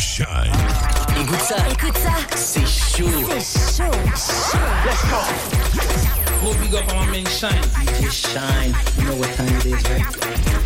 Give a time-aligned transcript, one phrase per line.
[0.00, 0.26] Shine.
[1.20, 1.56] Écoute ça.
[1.70, 2.12] Écoute ça.
[2.34, 3.06] C'est chaud.
[3.38, 3.92] C'est chaud.
[4.16, 4.58] Chaud.
[4.86, 5.18] Let's go.
[6.40, 7.60] Gros big up my man Shine.
[7.84, 8.74] DJ Shine.
[8.96, 10.06] You know what time it is, right?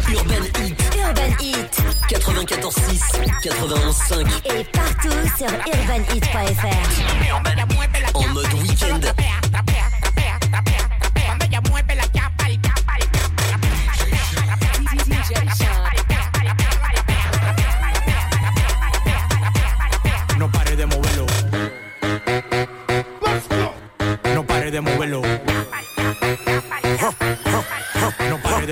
[0.09, 0.77] Urban Heat.
[1.05, 1.73] Urban Heat.
[2.09, 3.03] 94.6,
[3.43, 4.27] 91.5.
[4.55, 6.89] Et partout sur urbanheat.fr.
[8.15, 9.01] En mode week-end.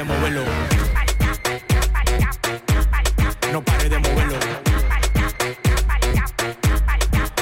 [0.02, 0.44] De moverlo.
[3.52, 4.38] No pare de moverlo.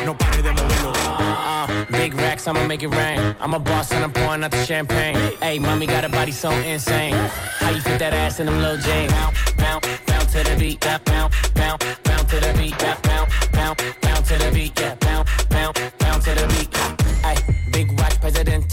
[0.04, 0.92] No pare de moverlo.
[0.92, 3.34] Uh, uh, big racks, I'ma make it rain.
[3.40, 5.16] I'm a boss and I'm pouring out the champagne.
[5.40, 7.14] Hey, mommy got a body so insane.
[7.60, 9.12] How you fit that ass in them little jeans?
[9.56, 14.38] Bounce, bounce, to the beat, bounce, bounce, bounce to the beat, bounce, bounce, bounce to
[14.38, 16.76] the beat, yeah, bounce, bounce, bounce to the beat.
[17.24, 17.36] Hey,
[17.72, 18.69] big watch, presidente.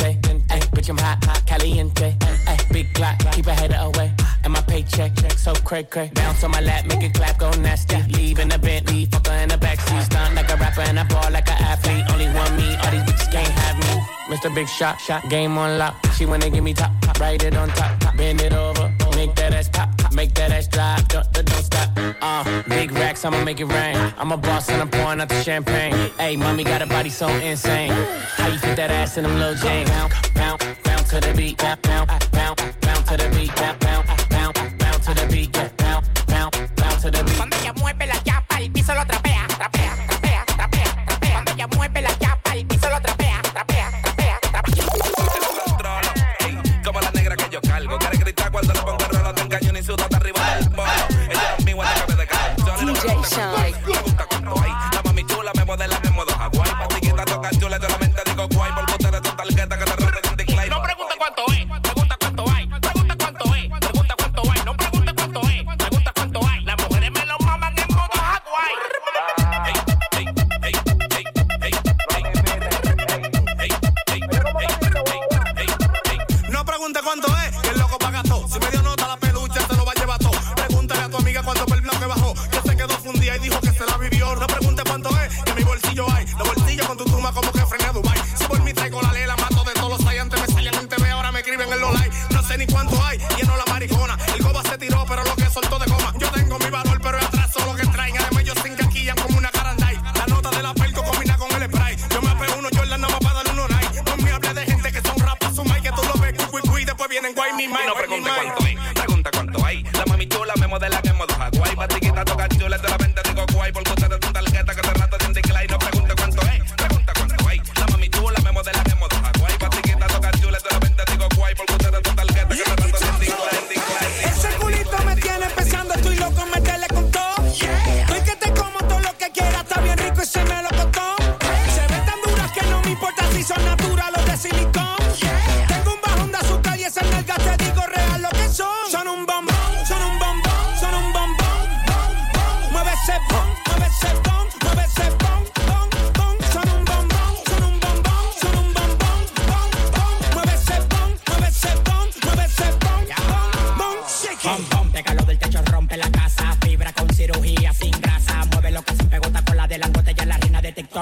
[0.78, 2.16] Bitch, I'm hot, hot, caliente.
[2.46, 4.14] Hey, big clock, keep a head away.
[4.44, 6.12] And my paycheck, so cray cray.
[6.14, 7.98] Bounce on my lap, make it clap, go nasty.
[8.14, 10.04] Leave in the Bentley, fuck her in the backseat.
[10.04, 12.06] Stunt like a rapper and I ball like an athlete.
[12.12, 14.36] Only one me, all these bitches can't have me.
[14.36, 14.54] Mr.
[14.54, 15.96] Big Shot, shot, game on lock.
[16.16, 18.94] She wanna give me top, top, write it on top, top, bend it over,
[19.28, 21.90] make that ass pop, pop, make that ass drop, don't, don't, don't stop.
[22.22, 23.96] Uh, big racks, I'ma make it rain.
[24.18, 26.12] I'm a boss and I'm pouring out the champagne.
[26.18, 27.92] Hey, mommy got a body so insane.
[27.92, 29.90] How you fit that ass in them little jeans?
[29.90, 34.07] Bounce, bounce, bounce to the beat, bounce, bounce, bounce, bounce to the beat, bounce, bounce,
[34.07, 34.07] bounce,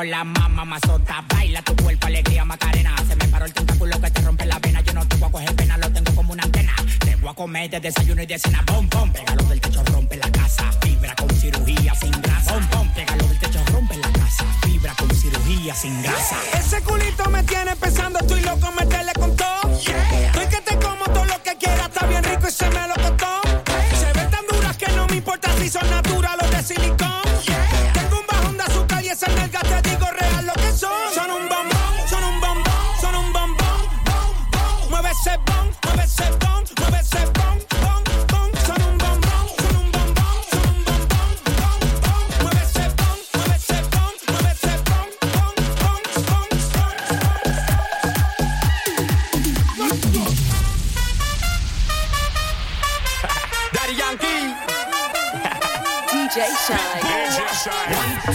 [0.05, 1.23] la mamá mazota.
[1.29, 2.95] Baila tu cuerpo, alegría, macarena.
[3.07, 4.81] Se me paró el tentáculo que te rompe la vena.
[4.81, 6.73] Yo no te voy a coger pena, lo tengo como una antena.
[6.99, 8.63] Te voy a comer de desayuno y de cena.
[8.65, 10.71] Pom, pom, pégalo del techo, rompe la casa.
[10.81, 12.53] Fibra con cirugía sin grasa.
[12.53, 14.45] Pom, pom, pégalo del techo, rompe la casa.
[14.63, 16.37] Fibra con cirugía sin grasa.
[16.57, 18.19] Ese culito me tiene pensando,
[56.65, 57.05] Shynn.
[57.93, 58.34] One,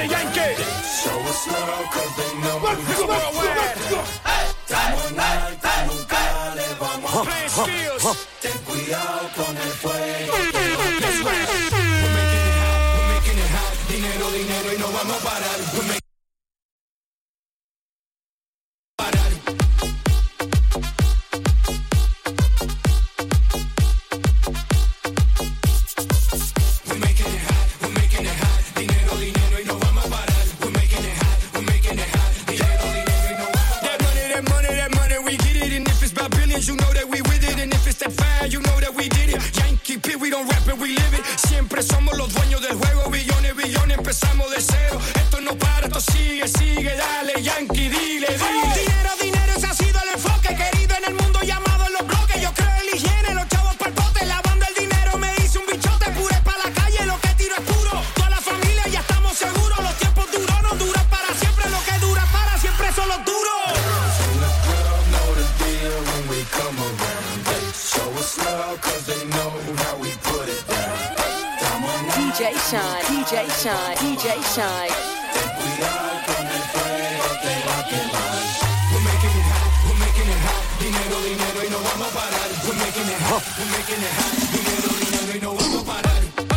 [0.00, 2.72] Show us love, cause they know we're
[3.06, 3.76] worldwide.
[8.40, 10.32] Ten cuidado con el fuego.
[10.32, 11.20] We're making it
[12.02, 13.50] we're making it.
[13.88, 16.09] Dinero, dinero y no vamos a parar.
[40.20, 41.24] We don't rap it, we live it.
[41.48, 43.10] Siempre somos los dueños del juego.
[43.10, 44.98] Billones, billones, empezamos de cero.
[45.14, 46.94] Esto no para, esto sigue, sigue.
[46.96, 48.74] Dale, Yankee, dile, dile.
[48.80, 50.56] Dinero, dinero, ese ha sido el enfoque.
[50.56, 52.40] Querido en el mundo llamado en los bloques.
[52.40, 54.24] Yo creo en la higiene, los chavos pa'l pote.
[54.26, 56.10] Lavando el dinero, me hice un bichote.
[56.12, 58.02] Pure pa' la calle, lo que tiro es puro.
[58.14, 59.78] Toda la familia ya estamos seguros.
[59.82, 61.68] Los tiempos duros no duran para siempre.
[61.68, 63.40] Lo que dura para siempre son los duros.
[69.10, 69.19] DJ
[72.70, 74.90] Shynn, DJ Shynn, DJ Shynn.
[78.92, 80.62] We're making it hot, we're making it hot.
[80.78, 82.48] Dinero, dinero no vamos a parar.
[82.62, 84.34] We're making it hot, we're making it hot.
[84.54, 86.49] Dinero, dinero y no vamos a parar.